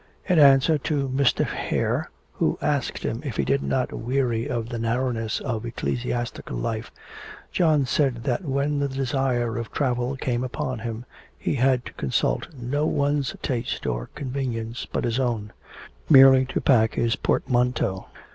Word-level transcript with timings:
In 0.27 0.39
answer 0.39 0.79
to 0.79 1.09
Mr. 1.09 1.45
Hare, 1.45 2.09
who 2.33 2.57
asked 2.59 3.03
him 3.03 3.21
if 3.23 3.37
he 3.37 3.45
did 3.45 3.61
not 3.61 3.93
weary 3.93 4.49
of 4.49 4.69
the 4.69 4.79
narrowness 4.79 5.39
of 5.39 5.63
ecclesiastical 5.63 6.57
life, 6.57 6.91
John 7.51 7.85
said 7.85 8.23
that 8.23 8.43
when 8.43 8.79
the 8.79 8.87
desire 8.87 9.59
of 9.59 9.71
travel 9.71 10.15
came 10.15 10.43
upon 10.43 10.79
him, 10.79 11.05
he 11.37 11.53
had 11.53 11.85
to 11.85 11.93
consult 11.93 12.47
no 12.55 12.87
one's 12.87 13.35
taste 13.43 13.85
or 13.85 14.09
convenience 14.15 14.87
but 14.91 15.03
his 15.03 15.19
own, 15.19 15.53
merely 16.09 16.45
to 16.45 16.59
pack 16.61 16.95
his 16.95 17.15
portmanteau. 17.15 18.07